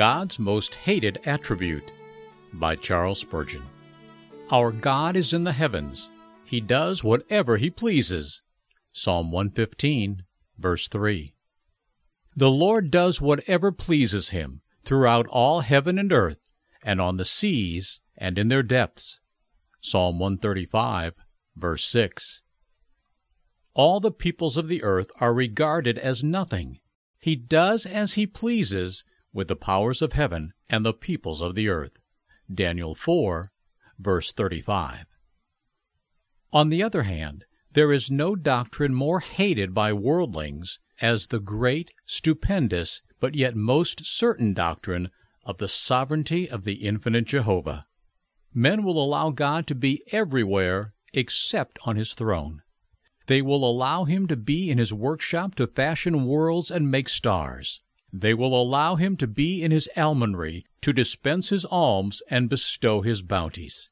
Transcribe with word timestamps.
God's 0.00 0.38
Most 0.38 0.76
Hated 0.76 1.20
Attribute 1.26 1.92
by 2.54 2.74
Charles 2.74 3.20
Spurgeon. 3.20 3.64
Our 4.50 4.72
God 4.72 5.14
is 5.14 5.34
in 5.34 5.44
the 5.44 5.52
heavens. 5.52 6.10
He 6.42 6.58
does 6.58 7.04
whatever 7.04 7.58
he 7.58 7.68
pleases. 7.68 8.40
Psalm 8.94 9.30
115, 9.30 10.22
verse 10.56 10.88
3. 10.88 11.34
The 12.34 12.50
Lord 12.50 12.90
does 12.90 13.20
whatever 13.20 13.70
pleases 13.70 14.30
him 14.30 14.62
throughout 14.86 15.26
all 15.26 15.60
heaven 15.60 15.98
and 15.98 16.14
earth, 16.14 16.40
and 16.82 16.98
on 16.98 17.18
the 17.18 17.26
seas 17.26 18.00
and 18.16 18.38
in 18.38 18.48
their 18.48 18.62
depths. 18.62 19.20
Psalm 19.82 20.18
135, 20.18 21.12
verse 21.56 21.84
6. 21.84 22.40
All 23.74 24.00
the 24.00 24.10
peoples 24.10 24.56
of 24.56 24.68
the 24.68 24.82
earth 24.82 25.10
are 25.20 25.34
regarded 25.34 25.98
as 25.98 26.24
nothing. 26.24 26.78
He 27.18 27.36
does 27.36 27.84
as 27.84 28.14
he 28.14 28.26
pleases 28.26 29.04
with 29.32 29.48
the 29.48 29.56
powers 29.56 30.02
of 30.02 30.12
heaven 30.12 30.52
and 30.68 30.84
the 30.84 30.92
peoples 30.92 31.42
of 31.42 31.54
the 31.54 31.68
earth. 31.68 31.96
Daniel 32.52 32.94
4, 32.94 33.48
verse 33.98 34.32
35. 34.32 35.06
On 36.52 36.68
the 36.68 36.82
other 36.82 37.04
hand, 37.04 37.44
there 37.72 37.92
is 37.92 38.10
no 38.10 38.34
doctrine 38.34 38.94
more 38.94 39.20
hated 39.20 39.72
by 39.72 39.92
worldlings 39.92 40.80
as 41.00 41.28
the 41.28 41.38
great, 41.38 41.92
stupendous, 42.04 43.02
but 43.20 43.34
yet 43.34 43.54
most 43.54 44.04
certain 44.04 44.52
doctrine 44.52 45.10
of 45.44 45.58
the 45.58 45.68
sovereignty 45.68 46.50
of 46.50 46.64
the 46.64 46.84
infinite 46.84 47.26
Jehovah. 47.26 47.84
Men 48.52 48.82
will 48.82 49.02
allow 49.02 49.30
God 49.30 49.66
to 49.68 49.74
be 49.74 50.02
everywhere 50.10 50.94
except 51.12 51.78
on 51.84 51.96
his 51.96 52.14
throne. 52.14 52.62
They 53.26 53.42
will 53.42 53.64
allow 53.64 54.04
him 54.04 54.26
to 54.26 54.36
be 54.36 54.70
in 54.70 54.78
his 54.78 54.92
workshop 54.92 55.54
to 55.56 55.68
fashion 55.68 56.24
worlds 56.24 56.70
and 56.70 56.90
make 56.90 57.08
stars. 57.08 57.80
They 58.12 58.34
will 58.34 58.60
allow 58.60 58.96
him 58.96 59.16
to 59.18 59.26
be 59.26 59.62
in 59.62 59.70
his 59.70 59.88
almonry, 59.96 60.64
to 60.82 60.92
dispense 60.92 61.50
his 61.50 61.64
alms 61.64 62.22
and 62.28 62.48
bestow 62.48 63.02
his 63.02 63.22
bounties. 63.22 63.88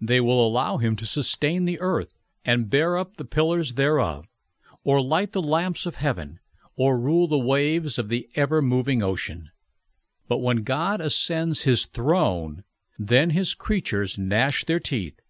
They 0.00 0.20
will 0.20 0.44
allow 0.44 0.78
him 0.78 0.96
to 0.96 1.06
sustain 1.06 1.64
the 1.64 1.80
earth 1.80 2.14
and 2.44 2.70
bear 2.70 2.96
up 2.96 3.16
the 3.16 3.24
pillars 3.24 3.74
thereof, 3.74 4.26
or 4.84 5.00
light 5.00 5.32
the 5.32 5.42
lamps 5.42 5.86
of 5.86 5.96
heaven, 5.96 6.40
or 6.76 6.98
rule 6.98 7.28
the 7.28 7.38
waves 7.38 7.98
of 7.98 8.08
the 8.08 8.28
ever 8.34 8.62
moving 8.62 9.02
ocean. 9.02 9.50
But 10.28 10.38
when 10.38 10.58
God 10.58 11.00
ascends 11.00 11.62
his 11.62 11.86
throne, 11.86 12.64
then 12.98 13.30
his 13.30 13.54
creatures 13.54 14.18
gnash 14.18 14.64
their 14.64 14.80
teeth 14.80 15.20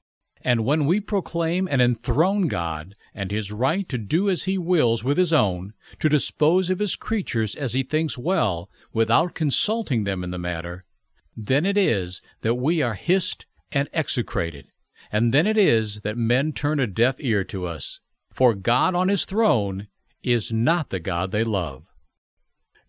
and 0.42 0.64
when 0.64 0.86
we 0.86 1.00
proclaim 1.00 1.68
and 1.70 1.82
enthrone 1.82 2.48
God 2.48 2.94
and 3.18 3.32
his 3.32 3.50
right 3.50 3.88
to 3.88 3.98
do 3.98 4.30
as 4.30 4.44
he 4.44 4.56
wills 4.56 5.02
with 5.02 5.18
his 5.18 5.32
own, 5.32 5.72
to 5.98 6.08
dispose 6.08 6.70
of 6.70 6.78
his 6.78 6.94
creatures 6.94 7.56
as 7.56 7.72
he 7.72 7.82
thinks 7.82 8.16
well, 8.16 8.70
without 8.92 9.34
consulting 9.34 10.04
them 10.04 10.22
in 10.22 10.30
the 10.30 10.38
matter, 10.38 10.84
then 11.36 11.66
it 11.66 11.76
is 11.76 12.22
that 12.42 12.54
we 12.54 12.80
are 12.80 12.94
hissed 12.94 13.44
and 13.72 13.88
execrated, 13.92 14.68
and 15.10 15.34
then 15.34 15.48
it 15.48 15.56
is 15.56 16.02
that 16.02 16.16
men 16.16 16.52
turn 16.52 16.78
a 16.78 16.86
deaf 16.86 17.16
ear 17.18 17.42
to 17.42 17.66
us. 17.66 17.98
For 18.32 18.54
God 18.54 18.94
on 18.94 19.08
his 19.08 19.24
throne 19.24 19.88
is 20.22 20.52
not 20.52 20.90
the 20.90 21.00
God 21.00 21.32
they 21.32 21.42
love. 21.42 21.92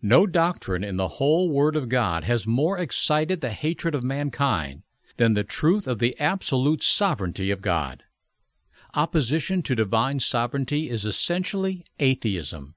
No 0.00 0.28
doctrine 0.28 0.84
in 0.84 0.96
the 0.96 1.16
whole 1.18 1.50
Word 1.50 1.74
of 1.74 1.88
God 1.88 2.22
has 2.22 2.46
more 2.46 2.78
excited 2.78 3.40
the 3.40 3.50
hatred 3.50 3.96
of 3.96 4.04
mankind 4.04 4.84
than 5.16 5.34
the 5.34 5.42
truth 5.42 5.88
of 5.88 5.98
the 5.98 6.16
absolute 6.20 6.84
sovereignty 6.84 7.50
of 7.50 7.62
God. 7.62 8.04
Opposition 8.94 9.62
to 9.62 9.76
divine 9.76 10.18
sovereignty 10.18 10.90
is 10.90 11.06
essentially 11.06 11.84
atheism, 12.00 12.74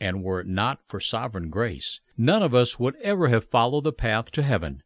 and 0.00 0.22
were 0.22 0.40
it 0.40 0.46
not 0.46 0.80
for 0.88 0.98
sovereign 0.98 1.50
grace, 1.50 2.00
none 2.16 2.42
of 2.42 2.54
us 2.54 2.78
would 2.78 2.96
ever 2.96 3.28
have 3.28 3.44
followed 3.44 3.84
the 3.84 3.92
path 3.92 4.30
to 4.32 4.42
heaven. 4.42 4.82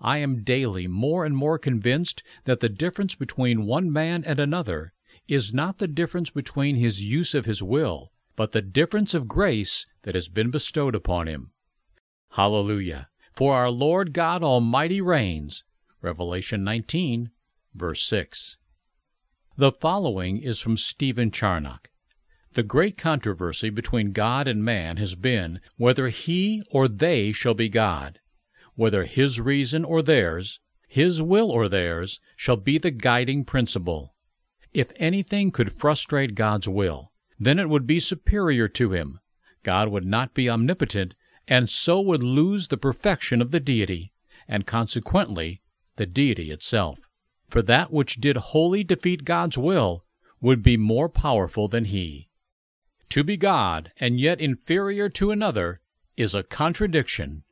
I 0.00 0.18
am 0.18 0.44
daily 0.44 0.86
more 0.86 1.24
and 1.24 1.34
more 1.34 1.58
convinced 1.58 2.22
that 2.44 2.60
the 2.60 2.68
difference 2.68 3.14
between 3.14 3.64
one 3.64 3.90
man 3.90 4.22
and 4.26 4.38
another 4.38 4.92
is 5.26 5.54
not 5.54 5.78
the 5.78 5.88
difference 5.88 6.28
between 6.28 6.76
his 6.76 7.02
use 7.02 7.34
of 7.34 7.46
his 7.46 7.62
will, 7.62 8.12
but 8.36 8.52
the 8.52 8.62
difference 8.62 9.14
of 9.14 9.26
grace 9.28 9.86
that 10.02 10.14
has 10.14 10.28
been 10.28 10.50
bestowed 10.50 10.94
upon 10.94 11.28
him. 11.28 11.52
Hallelujah! 12.32 13.06
For 13.32 13.54
our 13.54 13.70
Lord 13.70 14.12
God 14.12 14.42
Almighty 14.42 15.00
reigns, 15.00 15.64
Revelation 16.02 16.62
19, 16.62 17.30
verse 17.74 18.02
6. 18.02 18.58
The 19.60 19.72
following 19.72 20.38
is 20.38 20.62
from 20.62 20.78
Stephen 20.78 21.30
Charnock. 21.30 21.90
The 22.54 22.62
great 22.62 22.96
controversy 22.96 23.68
between 23.68 24.12
God 24.12 24.48
and 24.48 24.64
man 24.64 24.96
has 24.96 25.14
been 25.14 25.60
whether 25.76 26.08
he 26.08 26.62
or 26.70 26.88
they 26.88 27.30
shall 27.32 27.52
be 27.52 27.68
God, 27.68 28.20
whether 28.74 29.04
his 29.04 29.38
reason 29.38 29.84
or 29.84 30.00
theirs, 30.00 30.60
his 30.88 31.20
will 31.20 31.50
or 31.50 31.68
theirs, 31.68 32.20
shall 32.36 32.56
be 32.56 32.78
the 32.78 32.90
guiding 32.90 33.44
principle. 33.44 34.14
If 34.72 34.92
anything 34.96 35.50
could 35.50 35.74
frustrate 35.74 36.34
God's 36.34 36.66
will, 36.66 37.12
then 37.38 37.58
it 37.58 37.68
would 37.68 37.86
be 37.86 38.00
superior 38.00 38.66
to 38.66 38.92
him. 38.92 39.20
God 39.62 39.88
would 39.88 40.06
not 40.06 40.32
be 40.32 40.48
omnipotent, 40.48 41.14
and 41.46 41.68
so 41.68 42.00
would 42.00 42.22
lose 42.22 42.68
the 42.68 42.78
perfection 42.78 43.42
of 43.42 43.50
the 43.50 43.60
deity, 43.60 44.14
and 44.48 44.66
consequently 44.66 45.60
the 45.96 46.06
deity 46.06 46.50
itself. 46.50 47.09
For 47.50 47.62
that 47.62 47.92
which 47.92 48.16
did 48.16 48.36
wholly 48.36 48.84
defeat 48.84 49.24
God's 49.24 49.58
will 49.58 50.02
would 50.40 50.62
be 50.62 50.76
more 50.76 51.08
powerful 51.08 51.68
than 51.68 51.84
he. 51.84 52.28
To 53.10 53.24
be 53.24 53.36
God 53.36 53.92
and 53.98 54.20
yet 54.20 54.40
inferior 54.40 55.08
to 55.10 55.32
another 55.32 55.80
is 56.16 56.34
a 56.34 56.44
contradiction 56.44 57.42